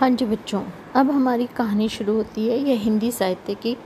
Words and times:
हाँ 0.00 0.08
जी 0.10 0.24
बच्चों, 0.24 0.60
अब 0.94 1.10
हमारी 1.10 1.46
कहानी 1.46 1.88
शुरू 1.88 2.14
होती 2.14 2.46
है 2.48 2.58
ये 2.58 2.74
हिंदी 2.74 3.10
साहित्य 3.12 3.54
की 3.56 3.76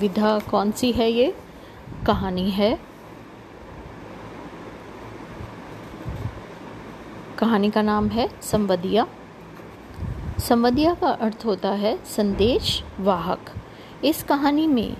विधा 0.00 0.38
कौन 0.50 0.70
सी 0.70 0.90
है 0.92 1.10
ये? 1.10 1.34
कहानी 2.06 2.48
है। 2.50 2.78
कहानी 7.38 7.70
का 7.70 7.82
नाम 7.82 8.08
है 8.08 8.28
संवदिया 8.42 9.06
संवदिया 10.40 10.94
का 10.94 11.10
अर्थ 11.10 11.44
होता 11.46 11.70
है 11.74 11.96
संदेश 12.06 12.82
वाहक। 13.00 13.52
इस 14.04 14.22
कहानी 14.22 14.66
में, 14.66 14.96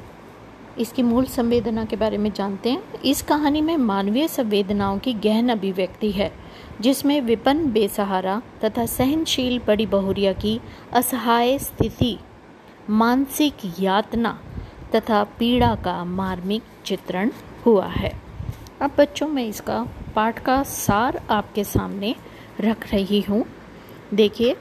इसकी 0.79 1.03
मूल 1.03 1.25
संवेदना 1.29 1.85
के 1.85 1.97
बारे 1.97 2.19
में 2.19 2.33
जानते 2.33 2.71
हैं। 2.71 3.01
इस 3.03 3.23
कहानी 3.23 3.63
में 3.63 3.77
मानवीय 3.79 4.29
संवेदनाओं 4.29 4.99
की 4.99 5.13
गहन 5.15 5.49
अभिव्यक्ति 5.51 6.11
है। 6.11 6.33
जिसमें 6.81 7.21
विपन्न 7.21 7.73
बेसहारा 7.73 8.43
तथा 8.65 8.87
सहनशील 8.87 9.61
बड़ी 9.67 9.87
बहुरिया 9.87 10.33
की 10.33 10.61
असहाय 10.93 11.59
स्थिति, 11.59 12.19
मानसिक 12.91 13.55
यातना 13.81 14.39
तथा 14.95 15.25
पीड़ा 15.25 15.75
का 15.75 16.05
मार्मिक 16.05 16.63
चित्रण 16.85 17.31
हुआ 17.67 17.87
है। 17.87 18.13
अब 18.81 18.91
बच्चों, 18.99 19.29
में 19.29 19.47
इसका 19.47 19.87
पाठ 20.17 20.39
का 20.39 20.63
सार 20.63 21.21
आपके 21.31 21.65
सामने 21.65 22.15
रख 22.61 22.93
रही 22.93 23.21
हूँ। 23.21 23.45
देखिए 24.15 24.57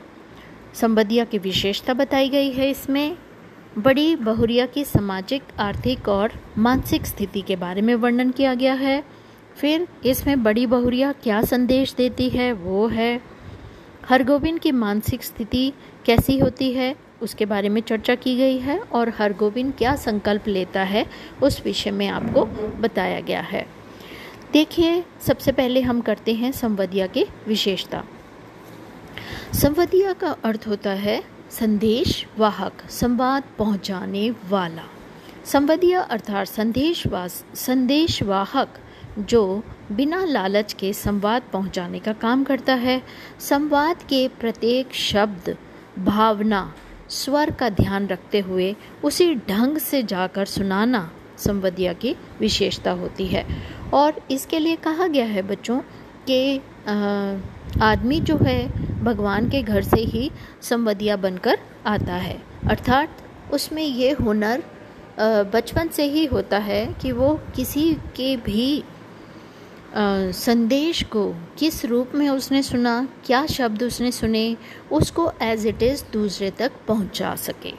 संबदिया 0.73 1.25
की 1.25 1.37
विशेषता 1.37 1.93
बताई 1.93 2.29
गई 2.29 2.51
है 2.51 2.69
इसमें। 2.69 3.17
बड़ी 3.77 4.15
बहुरिया 4.15 4.65
की 4.65 4.83
सामाजिक, 4.83 5.43
आर्थिक 5.59 6.07
और 6.09 6.31
मानसिक 6.57 7.05
स्थिति 7.05 7.41
के 7.41 7.55
बारे 7.55 7.81
में 7.81 7.95
वर्णन 7.95 8.31
किया 8.31 8.53
गया 8.53 8.73
है। 8.73 9.03
फिर 9.57 9.87
इसमें 10.05 10.43
बड़ी 10.43 10.65
बहुरिया 10.65 11.11
क्या 11.11 11.41
संदेश 11.41 11.93
देती 11.93 12.29
है, 12.29 12.51
वो 12.53 12.87
है, 12.87 13.21
हरगोविंद 14.09 14.59
की 14.59 14.71
मानसिक 14.71 15.23
स्थिति 15.23 15.71
कैसी 16.05 16.37
होती 16.39 16.71
है, 16.71 16.95
उसके 17.21 17.45
बारे 17.45 17.69
में 17.69 17.81
चर्चा 17.81 18.15
की 18.15 18.35
गई 18.37 18.57
है 18.57 18.79
और 18.79 19.09
हरगोविंद 19.09 19.73
क्या 19.77 19.95
संकल्प 19.95 20.47
लेता 20.47 20.83
है, 20.83 21.05
उस 21.43 21.61
विषय 21.65 21.91
में 21.91 22.07
आपको 22.07 22.45
बताया 22.81 23.19
गया 23.19 23.41
है। 23.41 23.65
देखिए, 24.53 25.03
सबसे 25.21 25.51
पहले 25.51 25.81
हम 25.81 26.01
करते 26.01 26.33
हैं 26.33 26.51
संवदिया 26.51 27.07
की 27.07 27.25
विशेषता। 27.47 28.03
संवदिया 29.53 30.13
का 30.13 30.35
अर्थ 30.43 30.67
होता 30.67 30.89
है 30.89 31.21
संदेश 31.51 32.25
वाहक, 32.37 32.81
संवाद 32.89 33.43
पहुँचाने 33.57 34.29
वाला। 34.49 34.83
संवदिया 35.45 36.01
अर्थात 36.01 36.47
संदेश 36.47 37.03
संदेश 37.55 38.21
वाहक 38.23 38.77
जो 39.19 39.63
बिना 39.91 40.23
लालच 40.25 40.73
के 40.73 40.91
संवाद 40.93 41.43
पहुँचाने 41.53 41.99
का 41.99 42.13
काम 42.13 42.43
करता 42.43 42.73
है। 42.73 43.01
संवाद 43.39 44.03
के 44.03 44.27
प्रत्येक 44.39 44.93
शब्द, 44.93 45.55
भावना, 45.99 46.73
स्वर 47.09 47.51
का 47.51 47.69
ध्यान 47.69 48.07
रखते 48.07 48.39
हुए 48.39 48.75
उसी 49.03 49.33
ढंग 49.49 49.77
से 49.77 50.01
जाकर 50.03 50.45
सुनाना 50.45 51.09
संवदिया 51.37 51.93
की 51.93 52.15
विशेषता 52.39 52.91
होती 52.91 53.25
है। 53.27 53.45
और 53.93 54.21
इसके 54.31 54.59
लिए 54.59 54.75
कहा 54.75 55.07
गया 55.07 55.25
है 55.25 55.41
बच्चों 55.41 55.79
कि 56.29 56.57
आदमी 57.81 58.19
जो 58.19 58.37
है, 58.37 59.03
भगवान 59.03 59.49
के 59.49 59.61
घर 59.61 59.81
से 59.81 60.01
ही 60.01 60.29
संवदिया 60.61 61.15
बनकर 61.17 61.59
आता 61.85 62.13
है। 62.13 62.37
अर्थात 62.69 63.17
उसमें 63.53 63.83
ये 63.83 64.11
हुनर 64.11 64.63
बचपन 65.53 65.87
से 65.87 66.03
ही 66.03 66.25
होता 66.25 66.57
है 66.59 66.85
कि 67.01 67.11
वो 67.11 67.33
किसी 67.55 67.93
के 68.15 68.35
भी 68.37 68.83
संदेश 69.93 71.01
को 71.03 71.23
किस 71.59 71.83
रूप 71.85 72.11
में 72.15 72.27
उसने 72.29 72.61
सुना, 72.63 73.07
क्या 73.25 73.45
शब्द 73.45 73.83
उसने 73.83 74.11
सुने, 74.11 74.55
उसको 74.91 75.31
एज 75.41 75.65
इट 75.67 75.83
इज़ 75.83 76.03
दूसरे 76.13 76.49
तक 76.51 76.71
पहुँचा 76.87 77.33
सके। 77.35 77.73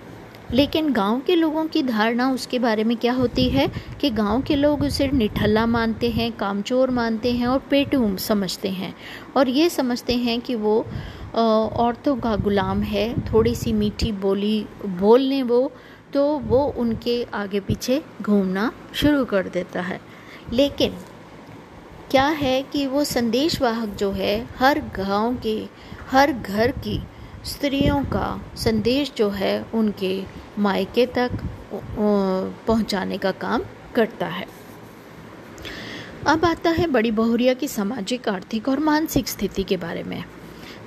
लेकिन 0.52 0.92
गाँव 0.92 1.20
के 1.20 1.34
लोगों 1.34 1.64
की 1.67 1.83
धारणा 1.83 2.28
उसके 2.30 2.58
बारे 2.58 2.84
में 2.84 2.96
क्या 2.96 3.12
होती 3.12 3.48
है 3.50 3.67
कि 4.00 4.11
गाँव 4.11 4.42
के 4.42 4.56
लोग 4.56 4.83
उसे 4.83 5.06
निठल्ला 5.08 5.64
मानते 5.67 6.11
हैं, 6.11 6.30
कामचोर 6.33 6.90
मानते 6.90 7.33
हैं 7.33 7.46
और 7.46 7.58
पेटू 7.70 8.17
समझते 8.18 8.68
हैं। 8.70 8.94
और 9.36 9.48
ये 9.48 9.68
समझते 9.70 10.17
हैं 10.17 10.40
कि 10.40 10.55
वो 10.55 10.79
औरतों 11.34 12.17
का 12.17 12.34
गुलाम 12.36 12.83
है 12.83 13.14
थोड़ी 13.33 13.55
सी 13.55 13.73
मीठी 13.73 14.12
बोली, 14.12 14.67
बोल 14.86 15.20
लें 15.20 15.42
वो 15.42 15.70
तो 16.12 16.27
वो 16.39 16.64
उनके 16.79 17.23
आगे 17.34 17.61
पीछे 17.61 18.02
घूमना 18.23 18.70
शुरू 18.94 19.24
कर 19.24 19.48
देता 19.48 19.83
है। 19.83 20.00
लेकिन 20.52 20.96
क्या 22.12 22.27
है 22.27 22.62
कि 22.62 22.86
वो 22.86 23.05
संदेश 23.05 23.61
वाहक 23.62 23.89
जो 23.89 24.11
है, 24.12 24.48
हर 24.58 24.78
गाँव 24.80 25.36
के, 25.36 25.68
हर 26.11 26.33
घर 26.33 26.70
की 26.70 27.02
स्त्रियों 27.45 28.05
का 28.05 28.42
संदेश 28.56 29.12
जो 29.17 29.28
है, 29.28 29.64
उनके 29.74 30.24
मायके 30.58 31.06
तक 31.06 31.30
पहुँचाने 32.67 33.18
का 33.18 33.30
काम 33.30 33.62
करता 33.95 34.27
है। 34.27 34.46
अब 36.27 36.45
आता 36.45 36.70
है 36.70 36.86
बड़ी 36.86 37.11
बहुरिया 37.11 37.55
की 37.55 37.68
सामाजिक, 37.68 38.29
आर्थिक 38.29 38.68
और 38.68 38.80
मानसिक 38.80 39.29
स्थिति 39.29 39.62
के 39.62 39.77
बारे 39.77 40.02
में। 40.02 40.24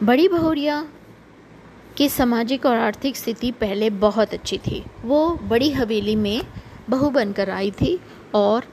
बड़ी 0.03 0.27
बहुरिया 0.27 0.87
की 1.97 2.09
सामाजिक 2.09 2.65
और 2.65 2.77
आर्थिक 2.77 3.17
स्थिति 3.17 3.51
पहले 3.51 3.89
बहुत 3.89 4.33
अच्छी 4.33 4.57
थी। 4.57 4.83
वो 5.03 5.29
बड़ी 5.43 5.71
हवेली 5.71 6.15
में 6.15 6.41
बहू 6.89 7.09
बनकर 7.09 7.49
आई 7.49 7.71
थी 7.71 7.99
और 8.35 8.65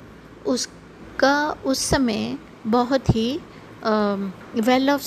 उस 0.46 0.68
का 1.22 1.34
उस 1.66 1.84
समय 1.86 2.36
बहुत 2.68 3.14
ही 3.14 3.28
वेल 4.62 4.90
ऑफ़ 4.90 5.02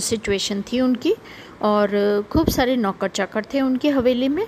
सिचुएशन 0.00 0.62
थी 0.62 0.80
उनकी 0.80 1.14
और 1.62 1.88
खूब 2.32 2.48
सारे 2.50 2.76
नौकर 2.76 3.08
चाकर 3.10 3.44
थे 3.54 3.60
उनकी 3.60 3.88
हवेली 3.90 4.28
में 4.28 4.46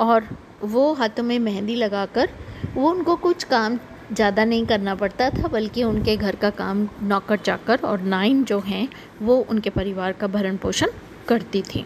और 0.00 0.28
वो 0.64 0.92
हाथों 0.94 1.22
में 1.22 1.38
मेहंदी 1.40 1.74
लगाकर 1.74 2.28
वो 2.74 2.90
उनको 2.90 3.16
कुछ 3.18 3.44
काम 3.44 3.78
ज़्यादा 4.12 4.44
नहीं 4.44 4.64
करना 4.66 4.94
पड़ता 4.94 5.28
था, 5.30 5.48
बल्कि 5.48 5.82
उनके 5.84 6.16
घर 6.16 6.36
का 6.36 6.50
काम 6.52 6.88
नौकर 7.02 7.36
चाकर 7.38 7.80
और 7.84 8.00
नाइन 8.02 8.42
जो 8.44 8.58
हैं, 8.60 8.88
वो 9.22 9.36
उनके 9.50 9.70
परिवार 9.70 10.12
का 10.12 10.26
भरण 10.26 10.56
पोषण 10.56 10.90
करती 11.28 11.62
थी। 11.64 11.84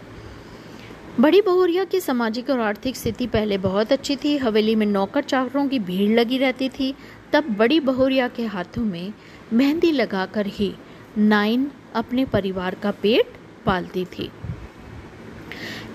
बड़ी 1.21 1.41
बहुरिया 1.41 1.85
की 1.85 2.01
सामाजिक 2.01 2.51
और 2.51 2.61
आर्थिक 2.61 2.97
स्थिति 2.97 3.27
पहले 3.29 3.59
बहुत 3.61 3.93
अच्छी 3.93 4.17
थी। 4.17 4.37
हवेली 4.39 4.75
में 4.75 4.87
नौकर 4.87 5.23
चाकरों 5.25 5.67
की 5.69 5.79
भीड़ 5.81 6.11
लगी 6.11 6.39
रहती 6.39 6.69
थी 6.71 6.95
तब 7.33 7.45
बड़ी 7.49 7.81
बहुरिया 7.81 8.29
के 8.29 8.47
हाथों 8.47 8.85
में 8.85 9.13
मेहंदी 9.53 9.93
लगाकर 9.93 10.47
ही 10.47 10.75
नाइन 11.19 11.71
अपने 11.95 12.25
परिवार 12.25 12.75
का 12.75 12.91
पेट 12.91 13.33
पालती 13.67 14.05
थी। 14.05 14.31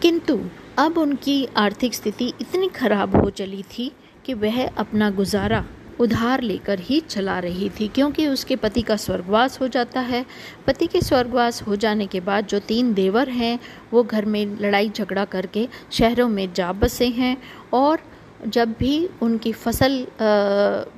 किंतु 0.02 0.40
अब 0.78 0.97
उनकी 0.97 1.47
आर्थिक 1.58 1.94
स्थिति 1.94 2.34
इतनी 2.42 2.68
खराब 2.68 3.16
हो 3.16 3.30
चली 3.30 3.64
थी 3.64 3.92
कि 4.26 4.34
वह 4.34 4.68
अपना 4.68 5.09
गुजारा 5.09 5.66
उधार 6.00 6.42
लेकर 6.42 6.80
ही 6.80 7.00
चला 7.00 7.40
रही 7.40 7.70
थी, 7.70 7.88
क्योंकि 7.88 8.28
उसके 8.28 8.56
पति 8.56 8.81
का 8.81 8.96
स्वर्गवास 8.96 9.59
हो 9.62 9.68
जाता 9.68 10.00
है। 10.00 10.26
पति 10.68 10.88
के 10.88 11.02
स्वर्गवास 11.02 11.62
हो 11.62 11.76
जाने 11.76 12.08
के 12.08 12.20
बाद 12.20 12.47
जो 12.47 12.59
तीन 12.59 12.94
देवर 12.94 13.30
हैं, 13.30 13.59
वो 13.94 14.03
घर 14.03 14.26
में 14.26 14.46
लड़ाई 14.62 14.90
झगड़ा 14.90 15.26
करके 15.26 15.68
शहरों 15.92 16.30
में 16.30 16.53
जा 16.53 16.72
बसे 16.74 17.08
हैं 17.08 17.38
और 17.74 18.00
जब 18.46 18.74
भी 18.80 19.09
उनकी 19.22 19.52
फ़सल 19.53 20.06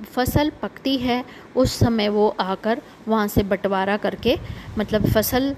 फ़सल 0.06 0.52
पकती 0.62 0.98
है, 0.98 1.24
उस 1.56 1.74
समय 1.80 2.10
वो 2.10 2.28
आकर 2.40 2.82
वहाँ 3.08 3.28
से 3.28 3.44
बंटवारा 3.44 3.98
करके 3.98 4.38
मतलब 4.78 5.06
फ़सल 5.08 5.56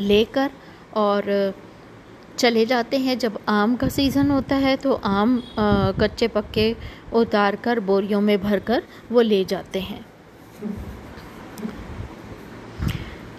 लेकर 0.00 0.50
और 0.96 1.54
चले 2.38 2.64
जाते 2.66 2.98
हैं। 2.98 3.18
जब 3.18 3.38
आम 3.48 3.76
का 3.76 3.88
सीज़न 3.88 4.30
होता 4.30 4.56
है 4.56 4.76
तो 4.76 4.92
आम 5.04 5.42
कच्चे 6.00 6.28
पक्के 6.28 6.74
उतार 7.14 7.56
कर 7.56 7.80
बोरियों 7.82 8.20
में 8.20 8.40
भरकर 8.42 8.82
वो 9.12 9.20
ले 9.20 9.44
जाते 9.44 9.80
हैं। 9.80 10.04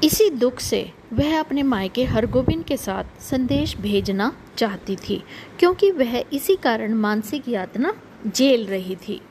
इसी 0.04 0.30
दुख 0.30 0.60
से 0.60 0.92
वह 1.14 1.40
अपने 1.40 1.64
मायके 1.64 2.04
हरगोबिंद 2.04 2.64
के 2.64 2.78
साथ 2.78 3.22
संदेश 3.22 3.76
भेजना 3.78 4.32
चाहती 4.58 4.96
थी, 4.96 5.22
क्योंकि 5.60 5.92
वह 5.92 6.18
इसी 6.34 6.56
कारण 6.56 6.94
मानसिक 6.94 7.48
यातना 7.50 7.94
झेल 8.28 8.66
रही 8.66 8.96
थी। 8.96 9.22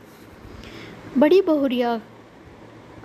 बड़ी 1.19 1.41
बहुरिया, 1.41 2.01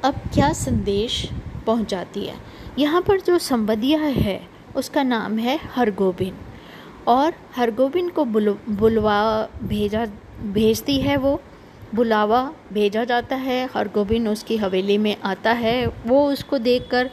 अब 0.03 0.21
क्या 0.33 0.51
संदेश 0.53 1.29
पहुंचाती 1.65 2.25
है? 2.25 2.35
यहाँ 2.79 3.01
पर 3.01 3.21
जो 3.21 3.37
संवदिया 3.37 3.99
है, 3.99 4.41
उसका 4.75 5.03
नाम 5.03 5.37
है 5.37 5.59
हरगोबिंद। 5.75 6.37
और 7.07 7.33
हरगोबिंद 7.55 8.11
को 8.11 8.25
बुल 8.25 8.57
बुलवा 8.69 9.49
भेजा, 9.63 10.05
भेजती 10.43 10.99
है 11.01 11.17
वो, 11.17 11.39
बुलावा 11.95 12.41
भेजा 12.73 13.03
जाता 13.03 13.35
है, 13.35 13.69
हरगोबिंद 13.75 14.27
उसकी 14.27 14.57
हवेली 14.57 14.97
में 14.97 15.15
आता 15.23 15.51
है, 15.51 15.85
वो 15.87 16.31
उसको 16.31 16.57
देखकर 16.57 17.09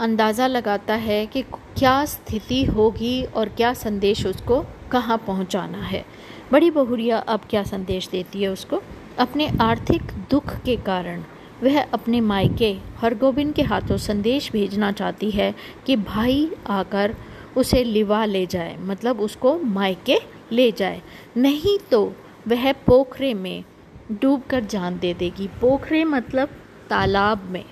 अंदाज़ा 0.00 0.46
लगाता 0.46 0.94
है 0.94 1.24
कि 1.26 1.42
क्या 1.78 2.04
स्थिति 2.04 2.62
होगी 2.64 3.22
और 3.24 3.48
क्या 3.48 3.72
संदेश 3.72 4.24
उसको 4.26 4.60
कहाँ 4.92 5.16
पहुँचाना 5.18 5.78
है। 5.78 6.04
बड़ी 6.52 6.70
बहुरिया 6.70 7.18
अब 7.18 7.40
क्या 7.50 7.62
संदेश 7.62 8.08
देती 8.08 8.42
है 8.42 8.48
उसको? 8.48 8.80
अपने 9.18 9.48
आर्थिक 9.60 10.12
दुख 10.30 10.54
के 10.56 10.76
कारण। 10.76 11.22
वह 11.62 11.80
अपने 11.84 12.20
मायके 12.20 12.72
हरगोबिंद 12.98 13.52
के 13.54 13.62
हाथों 13.62 13.96
संदेश 13.96 14.50
भेजना 14.52 14.90
चाहती 14.92 15.30
है 15.30 15.54
कि 15.86 15.96
भाई 15.96 16.50
आकर 16.68 17.14
उसे 17.56 17.82
लिवा 17.84 18.24
ले 18.24 18.44
जाए 18.46 18.76
मतलब 18.80 19.20
उसको 19.20 19.58
मायके 19.58 20.18
ले 20.52 20.70
जाए। 20.72 21.02
नहीं 21.36 21.78
तो 21.90 22.02
वह 22.48 22.72
पोखरे 22.86 23.34
में 23.34 23.64
डूब 24.12 24.42
कर 24.50 24.64
जान 24.66 24.98
दे 24.98 25.12
देगी। 25.14 25.48
पोखरे 25.60 26.04
मतलब 26.04 26.56
तालाब 26.90 27.44
में। 27.50 27.64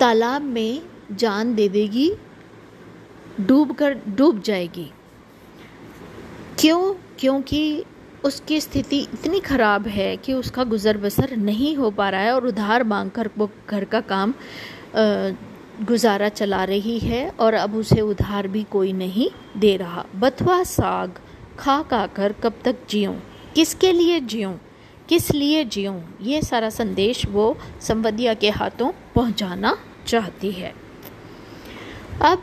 तालाब 0.00 0.42
में 0.42 0.82
जान 1.12 1.54
दे 1.54 1.68
देगी, 1.68 2.10
डूब 3.40 3.72
कर, 3.72 3.94
डूब 4.08 4.40
जाएगी। 4.42 4.90
क्यों? 6.58 6.94
क्योंकि 7.18 7.84
उसकी 8.24 8.60
स्थिति 8.60 8.98
इतनी 9.14 9.40
ख़राब 9.40 9.86
है 9.88 10.16
कि 10.16 10.32
उसका 10.32 10.64
गुज़र 10.64 10.96
बसर 10.98 11.36
नहीं 11.36 11.74
हो 11.76 11.90
पा 11.90 12.08
रहा 12.10 12.20
है 12.20 12.32
और 12.34 12.46
उधार 12.46 12.84
मांग 12.84 13.10
कर 13.10 13.30
वो 13.38 13.50
घर 13.68 13.84
का 13.84 14.00
काम 14.00 14.34
गुजारा 15.82 16.28
चला 16.28 16.62
रही 16.64 16.98
है 16.98 17.28
और 17.40 17.54
अब 17.54 17.76
उसे 17.76 18.00
उधार 18.00 18.48
भी 18.48 18.62
कोई 18.62 18.92
नहीं 18.92 19.28
दे 19.60 19.76
रहा। 19.76 20.04
बथुआ 20.16 20.62
साग 20.62 21.20
खा 21.58 21.80
खा 21.82 22.06
कर 22.06 22.32
कब 22.42 22.58
तक 22.64 22.76
जियो 22.90 23.12
किसके 23.54 23.92
लिए 23.92 24.20
जियो 24.22 24.50
किस 25.08 25.30
लिए 25.30 25.64
जियो 25.66 25.94
ये 26.22 26.42
सारा 26.42 26.70
संदेश 26.70 27.24
वो 27.26 27.56
संवदिया 27.80 28.34
के 28.34 28.50
हाथों 28.50 28.90
पहुंचाना 29.14 29.76
चाहती 30.06 30.50
है। 30.50 30.74
अब 32.22 32.42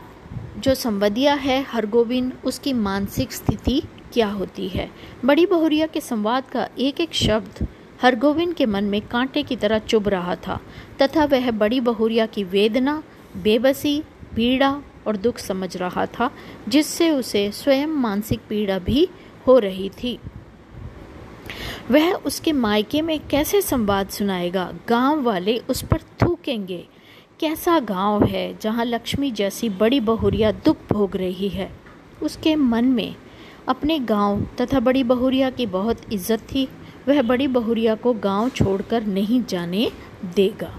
जो 0.58 0.74
संवदिया 0.74 1.34
है, 1.34 1.62
हरगोविंद, 1.62 2.32
उसकी 2.44 2.72
मानसिक 2.72 3.32
स्थिति 3.32 3.82
क्या 4.12 4.28
होती 4.28 4.68
है? 4.68 4.90
बड़ी 5.24 5.46
बहुरिया 5.46 5.86
के 5.86 6.00
संवाद 6.00 6.44
का 6.50 6.68
एक 6.78 7.00
एक 7.00 7.14
शब्द 7.14 7.66
हरगोविंद 8.02 8.54
के 8.54 8.66
मन 8.66 8.84
में 8.84 9.00
कांटे 9.00 9.42
की 9.42 9.56
तरह 9.56 9.78
चुभ 9.78 10.08
रहा 10.08 10.36
था, 10.36 10.60
तथा 11.02 11.24
वह 11.24 11.50
बड़ी 11.50 11.80
बहुरिया 11.80 12.26
की 12.26 12.44
वेदना, 12.44 13.02
बेबसी, 13.36 14.02
पीड़ा 14.36 14.82
और 15.06 15.16
दुख 15.16 15.38
समझ 15.38 15.76
रहा 15.76 16.06
था, 16.06 16.30
जिससे 16.68 17.10
उसे 17.10 17.52
स्वयं 17.52 17.86
मानसिक 17.86 18.40
पीड़ा 18.48 18.78
भी 18.78 19.08
हो 19.46 19.58
रही 19.58 19.88
थी। 19.88 20.18
वह 21.90 22.12
उसके 22.12 22.52
मायके 22.52 23.02
में 23.02 23.28
कैसे 23.28 23.62
संवाद 23.62 24.08
सुनाएगा? 24.08 24.72
गाँव 24.88 25.22
वाले 25.22 25.58
उस 25.58 25.82
पर 25.82 26.00
थूकेंगे। 26.00 26.88
कैसा 27.40 27.78
गाँव 27.80 28.24
है 28.24 28.58
जहाँ 28.58 28.84
लक्ष्मी 28.84 29.30
जैसी 29.30 29.68
बड़ी 29.70 29.98
बहुरिया 30.00 30.50
दुख 30.54 30.76
भोग 30.92 31.16
रही 31.16 31.48
है? 31.48 31.70
उसके 32.22 32.54
मन 32.56 32.84
में 32.84 33.14
अपने 33.68 33.98
गाँव 33.98 34.40
तथा 34.60 34.80
बड़ी 34.80 35.02
बहुरिया 35.04 35.50
की 35.50 35.66
बहुत 35.66 36.00
इज़्ज़त 36.12 36.40
थी, 36.52 36.66
वह 37.08 37.20
बड़ी 37.22 37.46
बहुरिया 37.48 37.94
को 37.94 38.12
गाँव 38.14 38.48
छोड़कर 38.48 39.06
नहीं 39.06 39.42
जाने 39.44 39.90
देगा। 40.36 40.72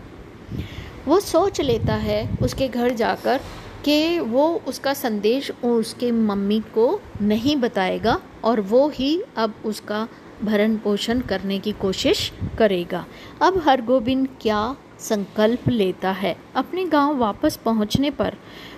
वो 1.08 1.20
सोच 1.20 1.62
लेता 1.62 1.96
है 1.96 2.38
उसके 2.42 2.68
घर 2.68 2.94
जाकर 2.94 3.40
कि 3.86 4.20
वो 4.20 4.50
उसका 4.68 4.94
संदेश 4.96 5.52
उसके 5.64 6.12
मम्मी 6.12 6.60
को 6.74 7.00
नहीं 7.22 7.56
बताएगा 7.58 8.20
और 8.44 8.62
वो 8.62 8.88
ही 8.90 9.22
अब 9.38 9.54
उसका 9.66 10.08
भरण 10.44 10.78
पोषण 10.78 11.22
करने 11.22 11.60
की 11.60 11.72
कोशिश 11.72 12.32
करेगा। 12.58 13.06
अब 13.42 13.62
हरगोबिंद 13.66 14.28
क्या 14.42 14.76
संकल्प 15.00 15.70
लेता 15.70 16.12
है। 16.12 16.36
अपने 16.56 16.86
गाँव 16.86 17.18
वापस 17.18 17.56
पहुँचने 17.56 18.10
पर 18.12 18.36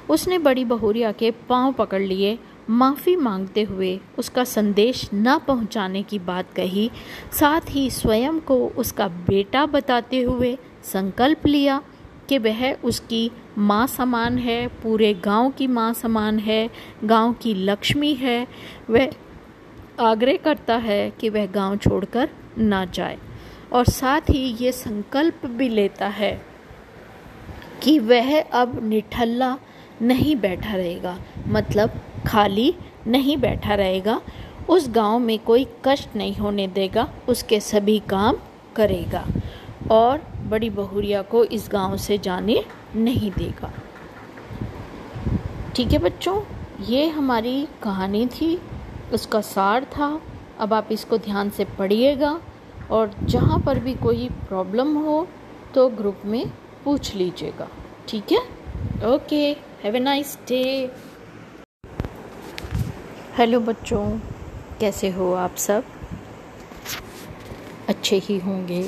उसने 0.09 0.37
बड़ी 0.37 0.65
बहुरिया 0.65 1.11
के 1.11 1.31
पाँव 1.49 1.73
पकड़ 1.73 2.01
लिए। 2.01 2.37
माफ़ी 2.69 3.15
मांगते 3.15 3.61
हुए 3.63 3.99
उसका 4.17 4.43
संदेश 4.43 5.09
न 5.13 5.37
पहुँचाने 5.47 6.03
की 6.03 6.19
बात 6.19 6.53
कही। 6.53 6.89
साथ 7.31 7.61
ही 7.69 7.89
स्वयं 7.91 8.39
को 8.39 8.67
उसका 8.67 9.07
बेटा 9.07 9.65
बताते 9.65 10.21
हुए 10.21 10.57
संकल्प 10.83 11.45
लिया 11.47 11.81
कि 12.29 12.37
वह 12.37 12.71
उसकी 12.73 13.31
माँ 13.57 13.87
समान 13.87 14.37
है, 14.37 14.67
पूरे 14.67 15.13
गाँव 15.13 15.51
की 15.51 15.67
माँ 15.67 15.93
समान 15.93 16.39
है, 16.39 16.69
गाँव 17.03 17.33
की 17.33 17.53
लक्ष्मी 17.53 18.13
है। 18.13 18.47
वह 18.89 19.09
आग्रह 19.99 20.37
करता 20.37 20.75
है 20.75 21.09
कि 21.11 21.29
वह 21.29 21.45
गाँव 21.45 21.77
छोड़कर 21.77 22.29
ना 22.57 22.85
जाए। 22.85 23.17
और 23.73 23.85
साथ 23.85 24.29
ही 24.29 24.43
ये 24.61 24.71
संकल्प 24.71 25.45
भी 25.45 25.69
लेता 25.69 26.07
है 26.07 26.31
कि 27.83 27.97
वह 27.99 28.41
अब 28.41 28.79
निठल्ला 28.83 29.57
नहीं 30.01 30.35
बैठा 30.35 30.75
रहेगा 30.75 31.17
मतलब 31.47 31.99
खाली 32.27 32.73
नहीं 33.07 33.37
बैठा 33.37 33.75
रहेगा, 33.75 34.21
उस 34.69 34.89
गाँव 34.89 35.19
में 35.19 35.37
कोई 35.39 35.65
कष्ट 35.85 36.15
नहीं 36.15 36.35
होने 36.35 36.67
देगा, 36.67 37.07
उसके 37.29 37.59
सभी 37.59 37.97
काम 37.99 38.37
करेगा 38.75 39.25
और 39.91 40.21
बड़ी 40.49 40.69
बहुरिया 40.69 41.21
को 41.21 41.43
इस 41.45 41.67
गाँव 41.71 41.97
से 41.97 42.17
जाने 42.17 42.63
नहीं 42.95 43.31
देगा। 43.31 43.71
ठीक 45.75 45.91
है 45.91 45.97
बच्चों, 45.97 46.41
ये 46.85 47.07
हमारी 47.09 47.67
कहानी 47.83 48.25
थी, 48.27 48.57
उसका 49.13 49.41
सार 49.41 49.85
था। 49.85 50.19
अब 50.59 50.73
आप 50.73 50.91
इसको 50.91 51.17
ध्यान 51.17 51.49
से 51.49 51.65
पढ़िएगा। 51.79 52.39
और 52.91 53.11
जहाँ 53.23 53.59
पर 53.59 53.79
भी 53.79 53.93
कोई 53.95 54.27
प्रॉब्लम 54.47 54.95
हो 54.97 55.27
तो 55.75 55.87
ग्रुप 55.89 56.21
में 56.25 56.51
पूछ 56.83 57.13
लीजिएगा। 57.15 57.67
ठीक 58.09 58.31
है? 58.31 58.39
Okay 59.07 59.45
have 59.83 59.95
a 59.95 59.99
nice 59.99 60.37
day 60.47 60.63
hello 63.37 63.59
बच्चों, 63.59 64.05
कैसे 64.79 65.09
हो 65.09 65.31
आप 65.33 65.55
सब? 65.55 65.83
अच्छे 67.89 68.17
ही 68.17 68.37
होंगे। 68.39 68.81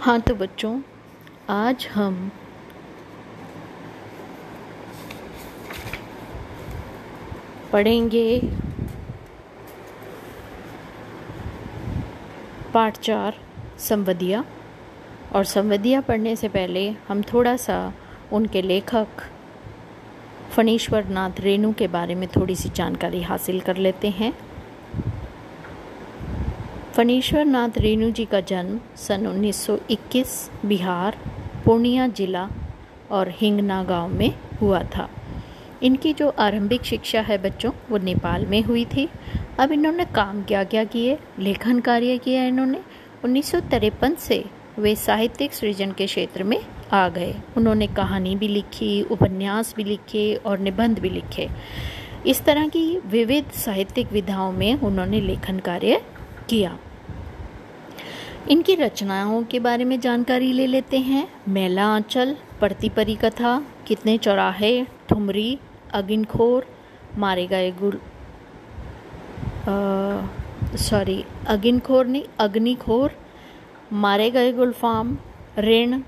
हाँ 0.00 0.20
तो 0.20 0.34
बच्चों, 0.34 0.80
आज 1.50 1.86
हम 1.94 2.30
पढ़ेंगे 7.72 8.40
पाठ 12.74 12.98
चार 12.98 13.34
संवदिया 13.78 14.44
और 15.32 15.44
संवदिया 15.44 16.00
पढ़ने 16.00 16.36
से 16.36 16.48
पहले 16.48 16.94
हम 17.08 17.22
थोड़ा 17.22 17.56
सा 17.56 17.92
उनके 18.32 18.62
लेखक 18.62 19.06
फणीश्वर 20.50 21.04
नाथ 21.04 21.40
रेणु 21.40 21.72
के 21.72 21.88
बारे 21.88 22.14
में 22.14 22.28
थोड़ी 22.28 22.54
सी 22.54 22.68
जानकारी 22.68 23.22
हासिल 23.22 23.60
कर 23.60 23.76
लेते 23.76 24.08
हैं। 24.08 24.32
फणीश्वर 26.92 27.44
नाथ 27.44 27.78
रेणु 27.78 28.10
जी 28.10 28.24
का 28.24 28.40
जन्म 28.40 28.80
सन 28.96 29.26
1921 29.26 30.50
बिहार, 30.64 31.18
पूर्णिया 31.64 32.06
जिला 32.06 32.48
और 33.10 33.28
हिंगना 33.28 33.84
गाँव 33.84 34.08
में 34.08 34.34
हुआ 34.60 34.82
था। 34.82 35.08
इनकी 35.82 36.12
जो 36.12 36.28
आरंभिक 36.28 36.82
शिक्षा 36.82 37.20
है 37.20 37.38
बच्चों, 37.38 37.72
वो 37.90 37.98
नेपाल 37.98 38.46
में 38.46 38.62
हुई 38.62 38.84
थी। 38.84 39.08
अब 39.58 39.72
इन्होंने 39.72 40.04
काम 40.04 40.42
क्या 40.42 40.64
क्या 40.64 40.84
किए, 40.84 41.18
लेखन 41.38 41.80
कार्य 41.80 42.18
किया 42.18 42.44
इन्होंने। 42.44 42.80
उन्नीस 43.24 43.50
सौ 43.50 43.60
तिरपन 43.60 44.14
से 44.14 44.44
वे 44.78 44.96
साहित्यिक 44.96 45.52
सृजन 45.52 45.92
के 45.92 46.06
क्षेत्र 46.06 46.44
में 46.44 46.58
आ 46.92 47.08
गए। 47.08 47.34
उन्होंने 47.56 47.86
कहानी 47.86 48.36
भी 48.36 48.48
लिखी, 48.48 49.02
उपन्यास 49.02 49.74
भी 49.76 49.84
लिखे 49.84 50.34
और 50.34 50.58
निबंध 50.58 50.98
भी 50.98 51.10
लिखे। 51.10 51.48
इस 52.26 52.44
तरह 52.44 52.68
की 52.68 52.98
विविध 53.06 53.50
साहित्यिक 53.50 54.12
विधाओं 54.12 54.52
में 54.52 54.80
उन्होंने 54.80 55.20
लेखन 55.20 55.58
कार्य 55.58 56.02
किया। 56.48 56.78
इनकी 58.50 58.74
रचनाओं 58.74 59.42
के 59.42 59.60
बारे 59.60 59.84
में 59.84 60.00
जानकारी 60.00 60.52
ले 60.52 60.66
लेते 60.66 60.98
हैं। 60.98 61.28
मेला 61.48 61.86
आंचल 61.86 62.36
पड़ती 62.60 62.88
परी 62.88 63.14
कथा, 63.14 63.66
कितने 63.86 64.18
चौराहे, 64.18 64.84
ठुमरी 65.08 65.58
अगिनखोर 65.94 66.66
मारे 67.18 67.46
गए 67.46 67.70
गुल 67.70 68.00
सॉरी 70.78 71.24
अगिनखोर 71.48 72.06
नहीं, 72.06 72.22
अग्निखोर 72.38 73.10
मारे 73.92 74.30
गए 74.30 74.52
गुलफाम, 74.52 75.16
ऋण, 75.58 76.00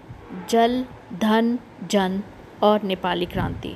जल, 0.50 0.84
धन, 1.20 1.58
जन 1.90 2.22
और 2.62 2.82
नेपाली 2.82 3.26
क्रांति। 3.26 3.74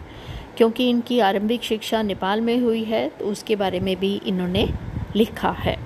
क्योंकि 0.57 0.89
इनकी 0.91 1.21
आरंभिक 1.21 1.63
शिक्षा 1.63 2.03
नेपाल 2.03 2.41
में 2.41 2.59
हुई 2.59 2.85
है 2.85 3.09
तो 3.09 3.25
उसके 3.25 3.57
बारे 3.57 3.81
में 3.81 3.97
भी 3.97 4.15
इन्होंने 4.27 4.69
लिखा 5.17 5.51
है। 5.51 5.77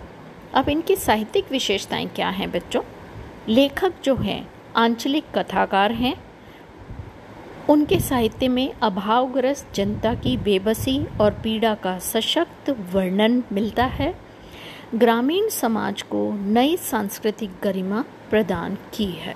अब 0.55 0.69
इनकी 0.69 0.97
साहित्यिक 0.97 1.51
विशेषताएँ 1.53 2.07
क्या 2.07 2.29
हैं 2.29 2.51
बच्चों? 2.51 2.83
लेखक 3.49 3.93
जो 4.05 4.15
हैं, 4.17 4.49
आंचलिक 4.77 5.25
कथाकार 5.35 5.93
हैं 5.93 6.15
उनके 7.71 8.01
साहित्य 8.01 8.49
में 8.49 8.73
अभावग्रस्त 8.83 9.75
जनता 9.75 10.15
की 10.15 10.37
बेबसी 10.37 11.07
और 11.21 11.31
पीड़ा 11.31 11.75
का 11.75 11.99
सशक्त 11.99 12.71
वर्णन 12.93 13.43
मिलता 13.53 13.85
है। 13.85 14.15
ग्रामीण 14.95 15.49
समाज 15.49 16.03
को 16.03 16.33
नई 16.33 16.77
सांस्कृतिक 16.77 17.51
गरिमा 17.63 18.05
प्रदान 18.31 18.75
की 18.75 19.05
है। 19.05 19.35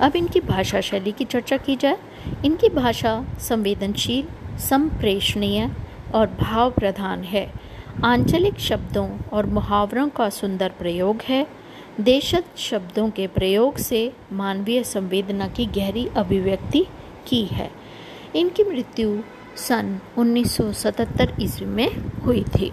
अब 0.00 0.16
इनकी 0.16 0.40
भाषा 0.40 0.80
शैली 0.80 1.12
की 1.12 1.24
चर्चा 1.24 1.56
की 1.56 1.76
जाए। 1.76 1.98
इनकी 2.44 2.68
भाषा 2.68 3.26
संवेदनशील, 3.38 4.58
संप्रेषणीय 4.58 5.70
और 6.14 6.26
भाव 6.26 6.70
प्रधान 6.70 7.22
है। 7.22 7.52
आंचलिक 8.04 8.58
शब्दों 8.58 9.18
और 9.32 9.46
मुहावरों 9.46 10.08
का 10.08 10.30
सुंदर 10.30 10.68
प्रयोग 10.68 11.22
है। 11.22 11.46
देशज 12.00 12.44
शब्दों 12.56 13.10
के 13.10 13.26
प्रयोग 13.26 13.76
से 13.76 14.12
मानवीय 14.32 14.82
संवेदना 14.84 15.48
की 15.48 15.66
गहरी 15.66 16.08
अभिव्यक्ति 16.16 16.86
की 17.26 17.44
है। 17.44 17.70
इनकी 18.36 18.64
मृत्यु 18.64 19.22
सन 19.56 20.00
1977 20.18 21.40
ईस्वी 21.40 21.66
में 21.66 21.88
हुई 22.24 22.42
थी। 22.42 22.72